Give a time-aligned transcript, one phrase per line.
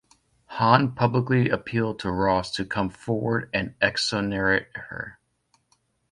[0.47, 5.19] Han publicly appealed to Ross to come forward and exonerate her.